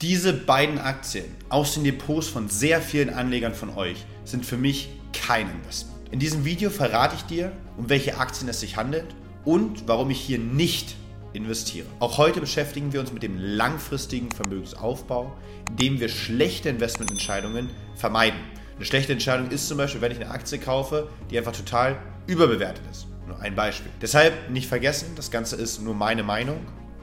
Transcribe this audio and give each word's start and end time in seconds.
Diese 0.00 0.32
beiden 0.32 0.78
Aktien 0.78 1.24
aus 1.48 1.74
den 1.74 1.82
Depots 1.82 2.28
von 2.28 2.48
sehr 2.48 2.80
vielen 2.80 3.10
Anlegern 3.10 3.52
von 3.52 3.70
euch 3.70 4.06
sind 4.24 4.46
für 4.46 4.56
mich 4.56 4.90
kein 5.12 5.50
Investment. 5.50 5.98
In 6.12 6.20
diesem 6.20 6.44
Video 6.44 6.70
verrate 6.70 7.16
ich 7.16 7.22
dir, 7.22 7.50
um 7.76 7.88
welche 7.88 8.16
Aktien 8.16 8.48
es 8.48 8.60
sich 8.60 8.76
handelt 8.76 9.16
und 9.44 9.88
warum 9.88 10.10
ich 10.10 10.20
hier 10.20 10.38
nicht 10.38 10.94
investiere. 11.32 11.86
Auch 11.98 12.16
heute 12.16 12.38
beschäftigen 12.38 12.92
wir 12.92 13.00
uns 13.00 13.12
mit 13.12 13.24
dem 13.24 13.38
langfristigen 13.38 14.30
Vermögensaufbau, 14.30 15.36
indem 15.68 15.98
wir 15.98 16.08
schlechte 16.08 16.68
Investmententscheidungen 16.68 17.68
vermeiden. 17.96 18.38
Eine 18.76 18.84
schlechte 18.84 19.12
Entscheidung 19.12 19.50
ist 19.50 19.66
zum 19.66 19.78
Beispiel, 19.78 20.00
wenn 20.00 20.12
ich 20.12 20.20
eine 20.20 20.30
Aktie 20.30 20.58
kaufe, 20.58 21.08
die 21.28 21.38
einfach 21.38 21.56
total 21.56 22.00
überbewertet 22.28 22.84
ist. 22.88 23.08
Nur 23.26 23.40
ein 23.40 23.56
Beispiel. 23.56 23.90
Deshalb 24.00 24.48
nicht 24.48 24.68
vergessen, 24.68 25.14
das 25.16 25.32
Ganze 25.32 25.56
ist 25.56 25.82
nur 25.82 25.94
meine 25.94 26.22
Meinung 26.22 26.58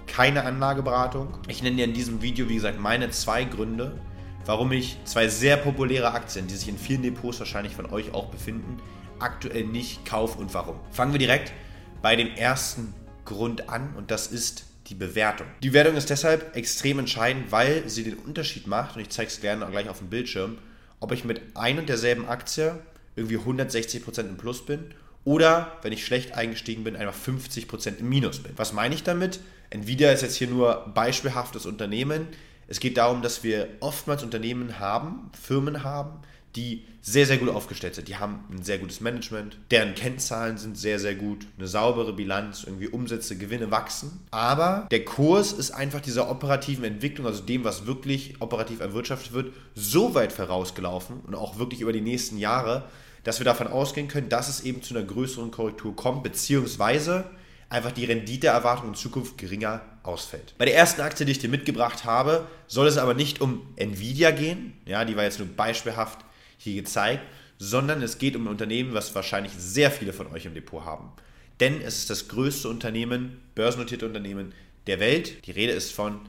keine 0.07 0.43
Anlageberatung. 0.43 1.37
Ich 1.47 1.63
nenne 1.63 1.77
dir 1.77 1.85
in 1.85 1.93
diesem 1.93 2.21
Video, 2.21 2.49
wie 2.49 2.55
gesagt, 2.55 2.79
meine 2.79 3.09
zwei 3.09 3.43
Gründe, 3.43 3.99
warum 4.45 4.71
ich 4.71 4.97
zwei 5.05 5.27
sehr 5.27 5.57
populäre 5.57 6.11
Aktien, 6.13 6.47
die 6.47 6.55
sich 6.55 6.69
in 6.69 6.77
vielen 6.77 7.01
Depots 7.01 7.39
wahrscheinlich 7.39 7.75
von 7.75 7.91
euch 7.91 8.13
auch 8.13 8.27
befinden, 8.27 8.77
aktuell 9.19 9.65
nicht 9.65 10.05
kaufe 10.05 10.39
und 10.39 10.53
warum. 10.53 10.79
Fangen 10.91 11.13
wir 11.13 11.19
direkt 11.19 11.53
bei 12.01 12.15
dem 12.15 12.27
ersten 12.35 12.93
Grund 13.25 13.69
an 13.69 13.93
und 13.95 14.11
das 14.11 14.27
ist 14.27 14.65
die 14.87 14.95
Bewertung. 14.95 15.47
Die 15.63 15.69
Bewertung 15.69 15.95
ist 15.95 16.09
deshalb 16.09 16.55
extrem 16.55 16.99
entscheidend, 16.99 17.51
weil 17.51 17.89
sie 17.89 18.03
den 18.03 18.17
Unterschied 18.17 18.67
macht, 18.67 18.95
und 18.95 19.01
ich 19.01 19.09
zeige 19.09 19.29
es 19.29 19.41
gerne 19.41 19.65
gleich 19.65 19.89
auf 19.89 19.97
dem 19.97 20.09
Bildschirm, 20.09 20.57
ob 20.99 21.11
ich 21.11 21.25
mit 21.25 21.41
ein 21.55 21.79
und 21.79 21.89
derselben 21.89 22.27
Aktie 22.27 22.79
irgendwie 23.15 23.37
160% 23.37 24.19
im 24.21 24.37
Plus 24.37 24.65
bin 24.65 24.93
oder, 25.25 25.77
wenn 25.81 25.91
ich 25.91 26.05
schlecht 26.05 26.35
eingestiegen 26.35 26.83
bin, 26.83 26.95
einfach 26.95 27.15
50% 27.15 27.99
im 27.99 28.07
Minus 28.07 28.39
bin. 28.39 28.53
Was 28.55 28.73
meine 28.73 28.95
ich 28.95 29.03
damit? 29.03 29.39
Nvidia 29.71 30.11
ist 30.11 30.21
jetzt 30.21 30.35
hier 30.35 30.47
nur 30.47 30.91
beispielhaftes 30.93 31.65
Unternehmen. 31.65 32.27
Es 32.67 32.79
geht 32.79 32.97
darum, 32.97 33.21
dass 33.21 33.43
wir 33.43 33.67
oftmals 33.79 34.23
Unternehmen 34.23 34.79
haben, 34.79 35.31
Firmen 35.39 35.83
haben, 35.83 36.19
die 36.55 36.85
sehr, 37.01 37.25
sehr 37.25 37.37
gut 37.37 37.49
aufgestellt 37.49 37.95
sind. 37.95 38.07
Die 38.07 38.17
haben 38.17 38.43
ein 38.49 38.63
sehr 38.63 38.77
gutes 38.77 39.01
Management, 39.01 39.57
deren 39.71 39.93
Kennzahlen 39.93 40.57
sind 40.57 40.77
sehr, 40.77 40.99
sehr 40.99 41.15
gut, 41.15 41.45
eine 41.57 41.67
saubere 41.67 42.13
Bilanz, 42.13 42.63
irgendwie 42.63 42.87
Umsätze, 42.87 43.37
Gewinne 43.37 43.69
wachsen. 43.69 44.21
Aber 44.31 44.87
der 44.89 45.05
Kurs 45.05 45.51
ist 45.53 45.71
einfach 45.71 46.01
dieser 46.01 46.29
operativen 46.29 46.83
Entwicklung, 46.83 47.27
also 47.27 47.43
dem, 47.43 47.63
was 47.63 47.85
wirklich 47.85 48.35
operativ 48.39 48.79
erwirtschaftet 48.79 49.33
wird, 49.33 49.53
so 49.75 50.15
weit 50.15 50.33
vorausgelaufen 50.33 51.19
und 51.21 51.35
auch 51.35 51.59
wirklich 51.59 51.81
über 51.81 51.93
die 51.93 52.01
nächsten 52.01 52.37
Jahre, 52.37 52.85
dass 53.25 53.39
wir 53.39 53.45
davon 53.45 53.67
ausgehen 53.67 54.07
können, 54.07 54.29
dass 54.29 54.47
es 54.47 54.61
eben 54.61 54.81
zu 54.81 54.95
einer 54.95 55.05
größeren 55.05 55.51
Korrektur 55.51 55.95
kommt, 55.95 56.23
beziehungsweise 56.23 57.25
einfach 57.69 57.91
die 57.91 58.05
Renditeerwartung 58.05 58.89
in 58.89 58.95
Zukunft 58.95 59.37
geringer 59.37 59.81
ausfällt. 60.03 60.53
Bei 60.57 60.65
der 60.65 60.75
ersten 60.75 61.01
Aktie, 61.01 61.25
die 61.25 61.33
ich 61.33 61.39
dir 61.39 61.49
mitgebracht 61.49 62.05
habe, 62.05 62.47
soll 62.67 62.87
es 62.87 62.97
aber 62.97 63.15
nicht 63.15 63.41
um 63.41 63.67
Nvidia 63.75 64.31
gehen, 64.31 64.73
ja, 64.85 65.03
die 65.03 65.17
war 65.17 65.23
jetzt 65.23 65.39
nur 65.39 65.47
beispielhaft 65.47 66.19
hier 66.57 66.75
gezeigt, 66.75 67.23
sondern 67.57 68.03
es 68.03 68.19
geht 68.19 68.35
um 68.35 68.45
ein 68.45 68.49
Unternehmen, 68.49 68.93
was 68.93 69.15
wahrscheinlich 69.15 69.53
sehr 69.57 69.89
viele 69.89 70.13
von 70.13 70.27
euch 70.27 70.45
im 70.45 70.53
Depot 70.53 70.85
haben. 70.85 71.11
Denn 71.59 71.81
es 71.81 71.97
ist 71.97 72.11
das 72.11 72.27
größte 72.27 72.69
Unternehmen, 72.69 73.41
börsennotierte 73.55 74.05
Unternehmen 74.05 74.53
der 74.85 74.99
Welt. 74.99 75.47
Die 75.47 75.51
Rede 75.51 75.71
ist 75.71 75.93
von 75.93 76.19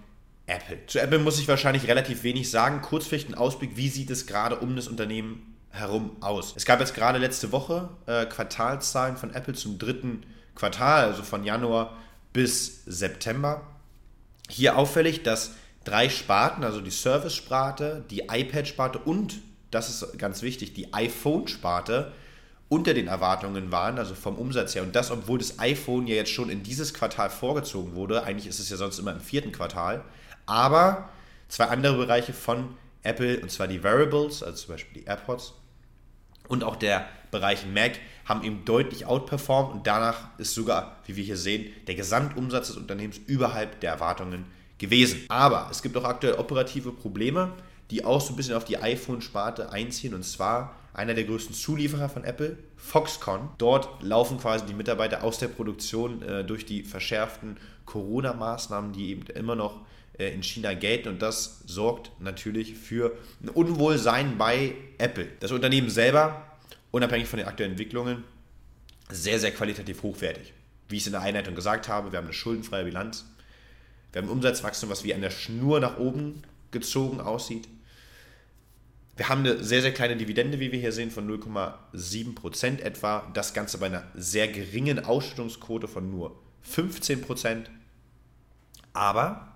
Apple. 0.47 0.79
Zu 0.87 1.01
Apple 1.01 1.19
muss 1.19 1.39
ich 1.39 1.49
wahrscheinlich 1.49 1.89
relativ 1.89 2.23
wenig 2.23 2.51
sagen. 2.51 2.81
Kurz 2.81 3.07
vielleicht 3.07 3.29
ein 3.29 3.35
Ausblick, 3.35 3.77
wie 3.77 3.89
sieht 3.89 4.11
es 4.11 4.27
gerade 4.27 4.57
um 4.57 4.77
das 4.77 4.89
Unternehmen 4.89 5.56
herum 5.77 6.17
aus? 6.21 6.55
Es 6.57 6.65
gab 6.65 6.81
jetzt 6.81 6.95
gerade 6.95 7.19
letzte 7.19 7.53
Woche 7.53 7.89
äh, 8.07 8.27
Quartalszahlen 8.27 9.17
von 9.17 9.33
Apple 9.33 9.55
zum 9.55 9.79
dritten 9.79 10.25
Quartal, 10.55 11.05
also 11.05 11.23
von 11.23 11.45
Januar 11.45 11.97
bis 12.33 12.85
September. 12.87 13.63
Hier 14.49 14.77
auffällig, 14.77 15.23
dass 15.23 15.53
drei 15.85 16.09
Sparten, 16.09 16.65
also 16.65 16.81
die 16.81 16.91
Service-Sparte, 16.91 18.05
die 18.11 18.25
iPad-Sparte 18.31 18.99
und, 18.99 19.37
das 19.71 19.89
ist 19.91 20.19
ganz 20.19 20.43
wichtig, 20.43 20.75
die 20.75 20.93
iPhone-Sparte 20.93 22.13
unter 22.69 22.95
den 22.95 23.07
Erwartungen 23.07 23.71
waren, 23.71 23.99
also 23.99 24.15
vom 24.15 24.37
Umsatz 24.37 24.75
her. 24.75 24.83
Und 24.83 24.97
das, 24.97 25.11
obwohl 25.11 25.39
das 25.39 25.59
iPhone 25.59 26.07
ja 26.07 26.17
jetzt 26.17 26.33
schon 26.33 26.51
in 26.51 26.63
dieses 26.63 26.93
Quartal 26.93 27.31
vorgezogen 27.31 27.95
wurde. 27.95 28.25
Eigentlich 28.25 28.49
ist 28.49 28.59
es 28.59 28.69
ja 28.69 28.77
sonst 28.77 28.99
immer 28.99 29.13
im 29.13 29.21
vierten 29.21 29.53
Quartal. 29.53 30.05
Aber 30.47 31.09
zwei 31.49 31.67
andere 31.67 31.97
Bereiche 31.97 32.33
von 32.33 32.77
Apple, 33.03 33.41
und 33.41 33.51
zwar 33.51 33.69
die 33.69 33.85
Variables, 33.85 34.43
also 34.43 34.57
zum 34.57 34.75
Beispiel 34.75 35.03
die 35.03 35.07
AirPods, 35.07 35.55
und 36.49 36.65
auch 36.65 36.77
der 36.77 37.07
Bereich 37.31 37.67
Mac 37.67 37.93
haben 38.25 38.43
eben 38.43 38.65
deutlich 38.65 39.07
outperformt 39.07 39.73
und 39.73 39.87
danach 39.87 40.29
ist 40.39 40.55
sogar, 40.55 40.97
wie 41.07 41.17
wir 41.17 41.25
hier 41.25 41.37
sehen, 41.37 41.73
der 41.87 41.95
Gesamtumsatz 41.95 42.69
des 42.69 42.77
Unternehmens 42.77 43.19
überhalb 43.27 43.81
der 43.81 43.93
Erwartungen 43.93 44.47
gewesen. 44.79 45.25
Aber 45.29 45.69
es 45.71 45.83
gibt 45.83 45.97
auch 45.97 46.05
aktuell 46.05 46.35
operative 46.35 46.93
Probleme, 46.93 47.53
die 47.91 48.05
auch 48.05 48.21
so 48.21 48.33
ein 48.33 48.37
bisschen 48.37 48.57
auf 48.57 48.65
die 48.65 48.79
iPhone-Sparte 48.79 49.71
einziehen 49.71 50.15
und 50.15 50.25
zwar 50.25 50.75
einer 50.93 51.15
der 51.15 51.25
größten 51.25 51.55
Zulieferer 51.55 52.09
von 52.09 52.25
Apple, 52.25 52.57
Foxconn. 52.77 53.51
Dort 53.59 54.03
laufen 54.03 54.39
quasi 54.39 54.65
die 54.65 54.75
Mitarbeiter 54.75 55.23
aus 55.23 55.39
der 55.39 55.49
Produktion 55.49 56.23
äh, 56.23 56.43
durch 56.43 56.65
die 56.65 56.83
verschärften 56.83 57.59
Corona-Maßnahmen, 57.85 58.93
die 58.93 59.11
eben 59.11 59.27
immer 59.27 59.55
noch 59.55 59.81
in 60.19 60.43
China 60.43 60.75
gelten 60.75 61.09
und 61.09 61.23
das 61.23 61.63
sorgt 61.67 62.11
natürlich 62.21 62.75
für 62.75 63.17
ein 63.43 63.49
Unwohlsein 63.49 64.39
bei 64.39 64.75
Apple. 64.99 65.29
Das 65.41 65.53
Unternehmen 65.53 65.91
selber, 65.91 66.57
unabhängig 66.91 67.29
von 67.29 67.39
den 67.39 67.49
aktuellen 67.49 67.73
Entwicklungen, 67.73 68.25
sehr, 69.11 69.39
sehr 69.39 69.53
qualitativ 69.53 70.03
hochwertig. 70.03 70.53
Wie 70.89 70.97
ich 70.97 71.03
es 71.03 71.07
in 71.07 71.13
der 71.13 71.23
Einleitung 71.23 71.55
gesagt 71.55 71.89
habe, 71.89 72.13
wir 72.13 72.19
haben 72.19 72.27
eine 72.27 72.35
schuldenfreie 72.35 72.85
Bilanz. 72.85 73.27
Wir 74.13 74.23
haben 74.23 74.29
ein 74.29 74.33
Umsatzwachstum, 74.33 74.89
was 74.89 75.05
wie 75.05 75.15
an 75.15 75.21
der 75.21 75.31
Schnur 75.31 75.81
nach 75.81 75.99
oben 75.99 76.43
gezogen 76.71 77.21
aussieht. 77.21 77.69
Wir 79.17 79.29
haben 79.29 79.41
eine 79.41 79.65
sehr, 79.65 79.83
sehr 79.83 79.93
kleine 79.93 80.17
Dividende, 80.17 80.61
wie 80.61 80.73
wir 80.73 80.79
hier 80.79 80.93
sehen, 80.93 81.11
von 81.11 81.29
0,7% 81.29 82.81
etwa. 82.81 83.31
Das 83.33 83.55
Ganze 83.55 83.79
bei 83.79 83.87
einer 83.87 84.05
sehr 84.15 84.49
geringen 84.49 85.05
Ausschüttungsquote 85.05 85.89
von 85.89 86.11
nur 86.11 86.39
15%. 86.71 87.65
Aber 88.93 89.56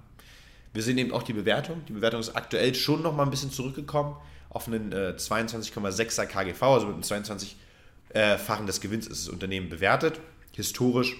wir 0.72 0.82
sehen 0.82 0.98
eben 0.98 1.12
auch 1.12 1.22
die 1.22 1.32
Bewertung. 1.32 1.82
Die 1.88 1.92
Bewertung 1.92 2.20
ist 2.20 2.36
aktuell 2.36 2.74
schon 2.74 3.02
noch 3.02 3.14
mal 3.14 3.24
ein 3.24 3.30
bisschen 3.30 3.50
zurückgekommen 3.50 4.16
auf 4.50 4.66
einen 4.66 4.92
äh, 4.92 5.14
22,6er 5.16 6.26
KGV, 6.26 6.62
also 6.62 6.86
mit 6.86 7.12
einem 7.12 7.24
22-fachen 7.24 8.66
des 8.66 8.80
Gewinns 8.80 9.06
ist 9.06 9.26
das 9.26 9.32
Unternehmen 9.32 9.68
bewertet. 9.68 10.20
Historisch 10.52 11.16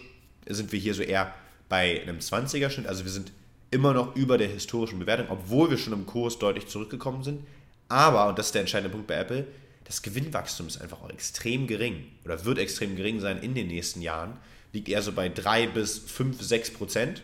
sind 0.46 0.72
wir 0.72 0.80
hier 0.80 0.94
so 0.94 1.02
eher 1.02 1.32
bei 1.68 2.02
einem 2.02 2.18
20er-Schnitt, 2.18 2.88
also 2.88 3.04
wir 3.04 3.12
sind 3.12 3.30
immer 3.70 3.94
noch 3.94 4.16
über 4.16 4.36
der 4.36 4.48
historischen 4.48 4.98
Bewertung, 4.98 5.26
obwohl 5.30 5.70
wir 5.70 5.78
schon 5.78 5.92
im 5.92 6.06
Kurs 6.06 6.40
deutlich 6.40 6.66
zurückgekommen 6.66 7.22
sind. 7.22 7.46
Aber, 7.88 8.28
und 8.28 8.38
das 8.38 8.46
ist 8.46 8.54
der 8.54 8.62
entscheidende 8.62 8.90
Punkt 8.90 9.06
bei 9.06 9.14
Apple, 9.14 9.46
das 9.84 10.02
Gewinnwachstum 10.02 10.66
ist 10.66 10.80
einfach 10.80 11.02
auch 11.02 11.10
extrem 11.10 11.66
gering 11.66 12.06
oder 12.24 12.44
wird 12.44 12.58
extrem 12.58 12.96
gering 12.96 13.20
sein 13.20 13.38
in 13.38 13.54
den 13.54 13.68
nächsten 13.68 14.02
Jahren. 14.02 14.36
Liegt 14.72 14.88
eher 14.88 15.02
so 15.02 15.12
bei 15.12 15.28
3 15.28 15.68
bis 15.68 15.98
5, 15.98 16.40
6 16.40 16.74
Prozent. 16.74 17.22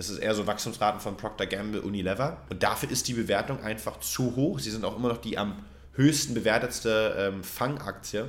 Das 0.00 0.08
ist 0.08 0.16
eher 0.16 0.34
so 0.34 0.46
Wachstumsraten 0.46 0.98
von 0.98 1.18
Procter 1.18 1.44
Gamble, 1.44 1.82
Unilever. 1.82 2.38
Und 2.48 2.62
dafür 2.62 2.90
ist 2.90 3.06
die 3.06 3.12
Bewertung 3.12 3.62
einfach 3.62 4.00
zu 4.00 4.34
hoch. 4.34 4.58
Sie 4.58 4.70
sind 4.70 4.82
auch 4.86 4.96
immer 4.96 5.08
noch 5.08 5.18
die 5.18 5.36
am 5.36 5.62
höchsten 5.92 6.32
bewertetste 6.32 7.16
ähm, 7.18 7.44
Fangaktie. 7.44 8.24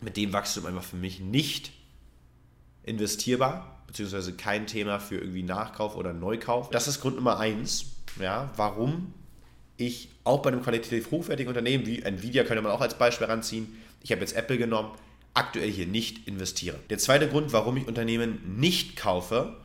Mit 0.00 0.16
dem 0.16 0.32
Wachstum 0.32 0.64
einfach 0.64 0.82
für 0.82 0.96
mich 0.96 1.20
nicht 1.20 1.72
investierbar, 2.82 3.82
beziehungsweise 3.88 4.32
kein 4.32 4.66
Thema 4.66 5.00
für 5.00 5.16
irgendwie 5.16 5.42
Nachkauf 5.42 5.96
oder 5.96 6.14
Neukauf. 6.14 6.70
Das 6.70 6.88
ist 6.88 7.02
Grund 7.02 7.16
Nummer 7.16 7.38
eins, 7.38 7.84
ja, 8.18 8.50
warum 8.56 9.12
ich 9.76 10.08
auch 10.24 10.40
bei 10.40 10.48
einem 10.48 10.62
qualitativ 10.62 11.10
hochwertigen 11.10 11.48
Unternehmen 11.48 11.84
wie 11.84 12.00
Nvidia 12.00 12.44
könnte 12.44 12.62
man 12.62 12.72
auch 12.72 12.80
als 12.80 12.96
Beispiel 12.96 13.26
ranziehen. 13.26 13.76
Ich 14.02 14.12
habe 14.12 14.22
jetzt 14.22 14.34
Apple 14.34 14.56
genommen, 14.56 14.92
aktuell 15.34 15.70
hier 15.70 15.86
nicht 15.86 16.26
investiere. 16.26 16.78
Der 16.88 16.96
zweite 16.96 17.28
Grund, 17.28 17.52
warum 17.52 17.76
ich 17.76 17.86
Unternehmen 17.86 18.56
nicht 18.58 18.96
kaufe, 18.96 19.58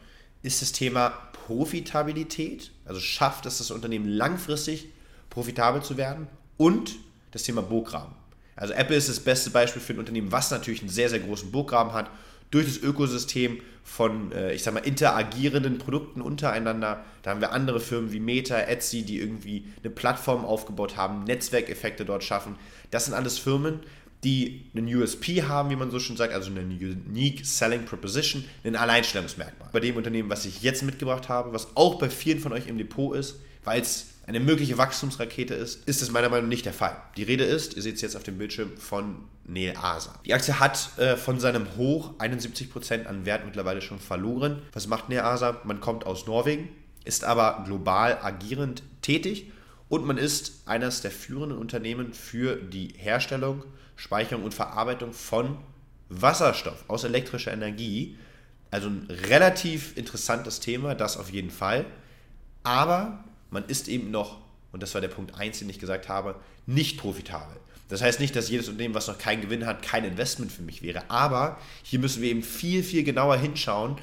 ist 0.45 0.61
das 0.61 0.71
Thema 0.71 1.09
Profitabilität. 1.45 2.71
Also 2.85 2.99
schafft 2.99 3.45
es 3.45 3.57
das 3.57 3.71
Unternehmen 3.71 4.07
langfristig 4.07 4.87
profitabel 5.29 5.83
zu 5.83 5.97
werden 5.97 6.27
und 6.57 6.95
das 7.31 7.43
Thema 7.43 7.61
Burggraben. 7.61 8.13
Also 8.55 8.73
Apple 8.73 8.95
ist 8.95 9.09
das 9.09 9.19
beste 9.19 9.49
Beispiel 9.49 9.81
für 9.81 9.93
ein 9.93 9.99
Unternehmen, 9.99 10.31
was 10.31 10.51
natürlich 10.51 10.79
einen 10.79 10.89
sehr, 10.89 11.09
sehr 11.09 11.19
großen 11.19 11.51
Burggraben 11.51 11.91
hat, 11.93 12.09
durch 12.51 12.67
das 12.67 12.77
Ökosystem 12.77 13.59
von, 13.83 14.31
äh, 14.31 14.53
ich 14.53 14.63
sag 14.63 14.73
mal, 14.73 14.79
interagierenden 14.81 15.77
Produkten 15.77 16.21
untereinander. 16.21 17.03
Da 17.21 17.31
haben 17.31 17.41
wir 17.41 17.51
andere 17.51 17.79
Firmen 17.79 18.11
wie 18.13 18.19
Meta, 18.19 18.57
Etsy, 18.57 19.03
die 19.03 19.19
irgendwie 19.19 19.65
eine 19.83 19.91
Plattform 19.91 20.45
aufgebaut 20.45 20.95
haben, 20.95 21.25
Netzwerkeffekte 21.25 22.05
dort 22.05 22.23
schaffen. 22.23 22.55
Das 22.91 23.05
sind 23.05 23.13
alles 23.13 23.37
Firmen, 23.39 23.81
die 24.23 24.65
einen 24.75 24.93
USP 24.93 25.43
haben, 25.43 25.69
wie 25.69 25.75
man 25.75 25.91
so 25.91 25.99
schon 25.99 26.17
sagt, 26.17 26.33
also 26.33 26.49
eine 26.49 26.61
Unique 26.61 27.45
Selling 27.45 27.85
Proposition, 27.85 28.43
ein 28.63 28.75
Alleinstellungsmerkmal. 28.75 29.69
Bei 29.71 29.79
dem 29.79 29.95
Unternehmen, 29.97 30.29
was 30.29 30.45
ich 30.45 30.61
jetzt 30.61 30.83
mitgebracht 30.83 31.29
habe, 31.29 31.53
was 31.53 31.75
auch 31.75 31.99
bei 31.99 32.09
vielen 32.09 32.39
von 32.39 32.53
euch 32.53 32.67
im 32.67 32.77
Depot 32.77 33.15
ist, 33.15 33.39
weil 33.63 33.81
es 33.81 34.07
eine 34.27 34.39
mögliche 34.39 34.77
Wachstumsrakete 34.77 35.53
ist, 35.53 35.87
ist 35.87 36.01
es 36.01 36.11
meiner 36.11 36.29
Meinung 36.29 36.45
nach 36.45 36.49
nicht 36.49 36.65
der 36.65 36.73
Fall. 36.73 36.97
Die 37.15 37.23
Rede 37.23 37.43
ist, 37.43 37.75
ihr 37.75 37.83
seht 37.83 37.95
es 37.95 38.01
jetzt 38.01 38.15
auf 38.15 38.23
dem 38.23 38.37
Bildschirm, 38.37 38.75
von 38.77 39.17
Neasa. 39.45 40.19
Die 40.25 40.33
Aktie 40.33 40.59
hat 40.59 40.97
äh, 40.97 41.15
von 41.15 41.39
seinem 41.39 41.67
Hoch 41.77 42.15
71% 42.17 43.05
an 43.05 43.25
Wert 43.25 43.45
mittlerweile 43.45 43.81
schon 43.81 43.99
verloren. 43.99 44.63
Was 44.73 44.87
macht 44.87 45.09
Neasa? 45.09 45.61
Man 45.63 45.79
kommt 45.79 46.07
aus 46.07 46.25
Norwegen, 46.25 46.69
ist 47.03 47.23
aber 47.23 47.63
global 47.65 48.17
agierend 48.21 48.81
tätig 49.03 49.51
und 49.89 50.05
man 50.05 50.17
ist 50.17 50.63
eines 50.65 51.01
der 51.01 51.11
führenden 51.11 51.57
Unternehmen 51.57 52.13
für 52.13 52.55
die 52.55 52.93
Herstellung, 52.97 53.63
Speicherung 53.95 54.43
und 54.43 54.53
Verarbeitung 54.53 55.13
von 55.13 55.57
Wasserstoff 56.09 56.83
aus 56.87 57.03
elektrischer 57.03 57.53
Energie. 57.53 58.17
Also 58.71 58.87
ein 58.89 59.07
relativ 59.29 59.95
interessantes 59.95 60.59
Thema, 60.59 60.95
das 60.95 61.17
auf 61.17 61.31
jeden 61.31 61.51
Fall. 61.51 61.85
Aber 62.63 63.23
man 63.51 63.65
ist 63.65 63.87
eben 63.87 64.11
noch, 64.11 64.41
und 64.71 64.81
das 64.83 64.93
war 64.93 65.01
der 65.01 65.07
Punkt 65.07 65.35
1, 65.35 65.59
den 65.59 65.69
ich 65.69 65.79
gesagt 65.79 66.09
habe, 66.09 66.35
nicht 66.65 66.97
profitabel. 66.97 67.55
Das 67.87 68.01
heißt 68.01 68.19
nicht, 68.19 68.35
dass 68.35 68.49
jedes 68.49 68.67
Unternehmen, 68.67 68.95
was 68.95 69.07
noch 69.07 69.19
keinen 69.19 69.41
Gewinn 69.41 69.67
hat, 69.67 69.83
kein 69.83 70.03
Investment 70.03 70.51
für 70.51 70.63
mich 70.63 70.81
wäre. 70.81 71.03
Aber 71.09 71.59
hier 71.83 71.99
müssen 71.99 72.23
wir 72.23 72.29
eben 72.29 72.41
viel, 72.41 72.83
viel 72.83 73.03
genauer 73.03 73.37
hinschauen. 73.37 73.97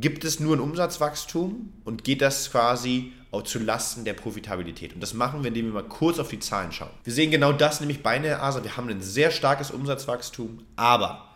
Gibt 0.00 0.24
es 0.24 0.38
nur 0.38 0.56
ein 0.56 0.60
Umsatzwachstum 0.60 1.72
und 1.84 2.04
geht 2.04 2.22
das 2.22 2.52
quasi 2.52 3.12
auch 3.32 3.42
zu 3.42 3.58
Lasten 3.58 4.04
der 4.04 4.12
Profitabilität? 4.14 4.94
Und 4.94 5.00
das 5.00 5.12
machen 5.12 5.42
wir, 5.42 5.48
indem 5.48 5.66
wir 5.66 5.72
mal 5.72 5.88
kurz 5.88 6.20
auf 6.20 6.28
die 6.28 6.38
Zahlen 6.38 6.70
schauen. 6.70 6.92
Wir 7.02 7.12
sehen 7.12 7.32
genau 7.32 7.52
das 7.52 7.80
nämlich 7.80 8.00
bei 8.00 8.16
der 8.20 8.40
ASA. 8.40 8.62
Wir 8.62 8.76
haben 8.76 8.88
ein 8.88 9.00
sehr 9.00 9.32
starkes 9.32 9.72
Umsatzwachstum, 9.72 10.62
aber 10.76 11.28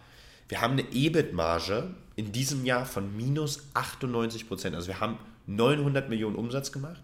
wir 0.48 0.60
haben 0.60 0.74
eine 0.74 0.84
EBIT-Marge 0.92 1.92
in 2.14 2.30
diesem 2.30 2.64
Jahr 2.64 2.86
von 2.86 3.16
minus 3.16 3.64
98 3.74 4.46
Prozent. 4.46 4.76
Also 4.76 4.86
wir 4.86 5.00
haben 5.00 5.18
900 5.48 6.08
Millionen 6.08 6.36
Umsatz 6.36 6.70
gemacht 6.70 7.02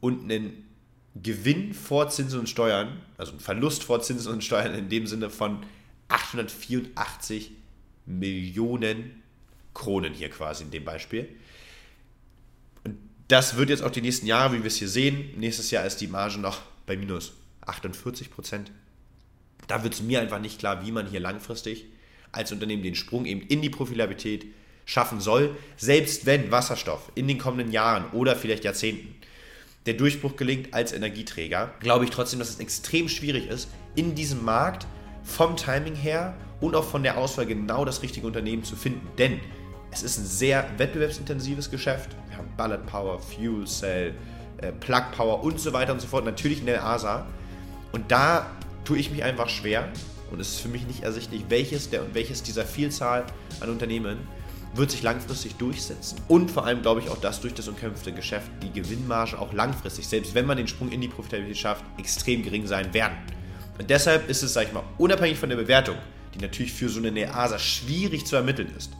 und 0.00 0.24
einen 0.24 0.66
Gewinn 1.14 1.72
vor 1.72 2.10
Zinsen 2.10 2.40
und 2.40 2.50
Steuern, 2.50 3.00
also 3.16 3.32
ein 3.32 3.40
Verlust 3.40 3.82
vor 3.82 4.02
Zinsen 4.02 4.30
und 4.30 4.44
Steuern 4.44 4.74
in 4.74 4.90
dem 4.90 5.06
Sinne 5.06 5.30
von 5.30 5.60
884 6.08 7.52
Millionen 8.04 9.22
Kronen 9.76 10.14
hier 10.14 10.30
quasi 10.30 10.64
in 10.64 10.70
dem 10.70 10.84
Beispiel. 10.84 11.28
Und 12.84 12.96
das 13.28 13.56
wird 13.56 13.70
jetzt 13.70 13.82
auch 13.82 13.90
die 13.90 14.02
nächsten 14.02 14.26
Jahre, 14.26 14.54
wie 14.54 14.58
wir 14.60 14.66
es 14.66 14.76
hier 14.76 14.88
sehen. 14.88 15.30
Nächstes 15.36 15.70
Jahr 15.70 15.84
ist 15.84 16.00
die 16.00 16.08
Marge 16.08 16.38
noch 16.38 16.62
bei 16.86 16.96
minus 16.96 17.34
48 17.66 18.30
Prozent. 18.30 18.72
Da 19.68 19.84
wird 19.84 19.94
es 19.94 20.02
mir 20.02 20.20
einfach 20.20 20.40
nicht 20.40 20.58
klar, 20.58 20.84
wie 20.84 20.92
man 20.92 21.06
hier 21.06 21.20
langfristig 21.20 21.86
als 22.32 22.52
Unternehmen 22.52 22.82
den 22.82 22.94
Sprung 22.94 23.26
eben 23.26 23.42
in 23.42 23.62
die 23.62 23.70
Profilabilität 23.70 24.46
schaffen 24.84 25.20
soll, 25.20 25.56
selbst 25.76 26.26
wenn 26.26 26.50
Wasserstoff 26.50 27.10
in 27.14 27.26
den 27.28 27.38
kommenden 27.38 27.72
Jahren 27.72 28.10
oder 28.12 28.36
vielleicht 28.36 28.64
Jahrzehnten 28.64 29.14
der 29.86 29.94
Durchbruch 29.94 30.36
gelingt 30.36 30.74
als 30.74 30.92
Energieträger, 30.92 31.74
glaube 31.80 32.04
ich 32.04 32.10
trotzdem, 32.10 32.38
dass 32.38 32.50
es 32.50 32.60
extrem 32.60 33.08
schwierig 33.08 33.48
ist, 33.48 33.68
in 33.94 34.14
diesem 34.14 34.44
Markt 34.44 34.86
vom 35.22 35.56
Timing 35.56 35.94
her 35.94 36.36
und 36.60 36.74
auch 36.74 36.84
von 36.84 37.02
der 37.02 37.18
Auswahl 37.18 37.46
genau 37.46 37.84
das 37.84 38.02
richtige 38.02 38.26
Unternehmen 38.26 38.64
zu 38.64 38.76
finden. 38.76 39.06
Denn 39.18 39.40
es 39.96 40.02
ist 40.02 40.18
ein 40.18 40.26
sehr 40.26 40.68
wettbewerbsintensives 40.76 41.70
Geschäft. 41.70 42.10
Wir 42.28 42.36
haben 42.36 42.48
Ballard 42.56 42.84
Power, 42.86 43.18
Fuel 43.18 43.66
Cell, 43.66 44.12
äh, 44.58 44.70
Plug 44.72 45.04
Power 45.16 45.42
und 45.42 45.58
so 45.58 45.72
weiter 45.72 45.92
und 45.92 46.00
so 46.00 46.06
fort. 46.06 46.24
Natürlich 46.24 46.60
in 46.60 46.66
der 46.66 46.84
ASA. 46.84 47.26
Und 47.92 48.10
da 48.10 48.50
tue 48.84 48.98
ich 48.98 49.10
mich 49.10 49.24
einfach 49.24 49.48
schwer 49.48 49.88
und 50.30 50.38
es 50.38 50.48
ist 50.50 50.60
für 50.60 50.68
mich 50.68 50.86
nicht 50.86 51.02
ersichtlich, 51.02 51.44
welches 51.48 51.88
der 51.88 52.02
und 52.02 52.14
welches 52.14 52.42
dieser 52.42 52.66
Vielzahl 52.66 53.24
an 53.60 53.70
Unternehmen 53.70 54.18
wird 54.74 54.90
sich 54.90 55.02
langfristig 55.02 55.54
durchsetzen. 55.54 56.18
Und 56.28 56.50
vor 56.50 56.66
allem 56.66 56.82
glaube 56.82 57.00
ich 57.00 57.08
auch, 57.08 57.16
dass 57.16 57.40
durch 57.40 57.54
das 57.54 57.66
umkämpfte 57.66 58.12
Geschäft 58.12 58.50
die 58.62 58.70
Gewinnmarge 58.70 59.38
auch 59.38 59.54
langfristig, 59.54 60.06
selbst 60.06 60.34
wenn 60.34 60.44
man 60.44 60.58
den 60.58 60.68
Sprung 60.68 60.90
in 60.92 61.00
die 61.00 61.08
Profitabilität 61.08 61.56
schafft, 61.56 61.84
extrem 61.98 62.42
gering 62.42 62.66
sein 62.66 62.92
werden. 62.92 63.16
Und 63.78 63.88
deshalb 63.88 64.28
ist 64.28 64.42
es, 64.42 64.52
sage 64.52 64.66
ich 64.66 64.72
mal, 64.74 64.82
unabhängig 64.98 65.38
von 65.38 65.48
der 65.48 65.56
Bewertung, 65.56 65.96
die 66.34 66.38
natürlich 66.40 66.74
für 66.74 66.90
so 66.90 66.98
eine 66.98 67.10
NEASA 67.10 67.58
schwierig 67.58 68.26
zu 68.26 68.36
ermitteln 68.36 68.68
ist, 68.76 68.92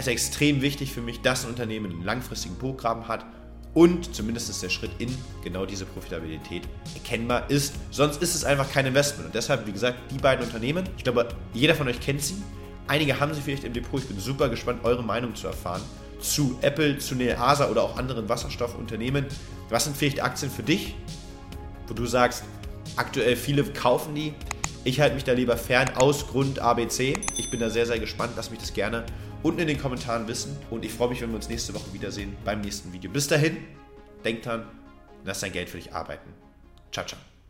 es 0.00 0.06
ist 0.06 0.12
extrem 0.12 0.62
wichtig 0.62 0.92
für 0.92 1.02
mich, 1.02 1.20
dass 1.20 1.44
ein 1.44 1.50
Unternehmen 1.50 1.92
einen 1.92 2.04
langfristigen 2.04 2.56
Programm 2.56 3.06
hat 3.06 3.26
und 3.74 4.14
zumindest 4.14 4.62
der 4.62 4.70
Schritt 4.70 4.90
in 4.98 5.14
genau 5.44 5.66
diese 5.66 5.84
Profitabilität 5.84 6.62
erkennbar 6.94 7.50
ist. 7.50 7.74
Sonst 7.90 8.22
ist 8.22 8.34
es 8.34 8.44
einfach 8.44 8.72
kein 8.72 8.86
Investment. 8.86 9.26
Und 9.26 9.34
deshalb, 9.34 9.66
wie 9.66 9.72
gesagt, 9.72 9.98
die 10.10 10.18
beiden 10.18 10.44
Unternehmen, 10.44 10.88
ich 10.96 11.04
glaube, 11.04 11.28
jeder 11.52 11.74
von 11.74 11.86
euch 11.86 12.00
kennt 12.00 12.22
sie. 12.22 12.36
Einige 12.88 13.20
haben 13.20 13.34
sie 13.34 13.42
vielleicht 13.42 13.64
im 13.64 13.74
Depot. 13.74 14.00
Ich 14.00 14.08
bin 14.08 14.18
super 14.18 14.48
gespannt, 14.48 14.80
eure 14.84 15.02
Meinung 15.02 15.34
zu 15.34 15.46
erfahren 15.46 15.82
zu 16.18 16.58
Apple, 16.62 16.98
zu 16.98 17.14
Neasa 17.14 17.70
oder 17.70 17.82
auch 17.82 17.96
anderen 17.96 18.28
Wasserstoffunternehmen. 18.28 19.26
Was 19.68 19.84
sind 19.84 19.96
vielleicht 19.96 20.22
Aktien 20.22 20.50
für 20.50 20.62
dich, 20.62 20.94
wo 21.88 21.94
du 21.94 22.06
sagst, 22.06 22.44
aktuell 22.96 23.36
viele 23.36 23.64
kaufen 23.64 24.14
die? 24.14 24.34
Ich 24.84 25.00
halte 25.00 25.14
mich 25.14 25.24
da 25.24 25.32
lieber 25.32 25.56
fern 25.58 25.90
aus 25.96 26.26
Grund 26.26 26.58
ABC. 26.58 27.18
Ich 27.36 27.50
bin 27.50 27.60
da 27.60 27.68
sehr, 27.68 27.86
sehr 27.86 27.98
gespannt. 27.98 28.32
Lass 28.36 28.50
mich 28.50 28.60
das 28.60 28.72
gerne 28.72 29.04
unten 29.42 29.60
in 29.60 29.68
den 29.68 29.80
Kommentaren 29.80 30.26
wissen. 30.28 30.56
Und 30.70 30.84
ich 30.84 30.92
freue 30.92 31.08
mich, 31.08 31.20
wenn 31.20 31.30
wir 31.30 31.36
uns 31.36 31.48
nächste 31.48 31.74
Woche 31.74 31.92
wiedersehen 31.92 32.36
beim 32.44 32.60
nächsten 32.60 32.92
Video. 32.92 33.10
Bis 33.10 33.28
dahin, 33.28 33.58
denk 34.24 34.42
dran, 34.42 34.64
lass 35.24 35.40
dein 35.40 35.52
Geld 35.52 35.68
für 35.68 35.78
dich 35.78 35.92
arbeiten. 35.92 36.30
Ciao, 36.92 37.06
ciao. 37.06 37.30